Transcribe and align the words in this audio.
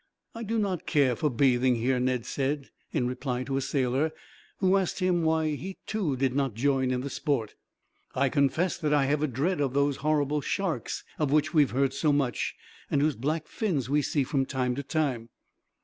"I 0.33 0.41
do 0.41 0.57
not 0.57 0.87
care 0.87 1.15
for 1.15 1.29
bathing 1.29 1.75
here," 1.75 1.99
Ned 1.99 2.25
said, 2.25 2.71
in 2.91 3.05
reply 3.05 3.43
to 3.43 3.55
a 3.57 3.61
sailor, 3.61 4.11
who 4.57 4.75
asked 4.75 4.97
him 4.97 5.21
why 5.21 5.49
he 5.51 5.77
too 5.85 6.15
did 6.17 6.33
not 6.35 6.55
join 6.55 6.89
in 6.89 7.01
the 7.01 7.09
sport. 7.11 7.53
"I 8.15 8.27
confess 8.27 8.79
that 8.79 8.95
I 8.95 9.05
have 9.05 9.21
a 9.21 9.27
dread 9.27 9.61
of 9.61 9.75
those 9.75 9.97
horrible 9.97 10.41
sharks, 10.41 11.03
of 11.19 11.31
which 11.31 11.53
we 11.53 11.61
have 11.61 11.69
heard 11.69 11.93
so 11.93 12.11
much, 12.11 12.55
and 12.89 12.99
whose 12.99 13.15
black 13.15 13.47
fins 13.47 13.91
we 13.91 14.01
see 14.01 14.23
from 14.23 14.47
time 14.47 14.73
to 14.73 14.81
time." 14.81 15.29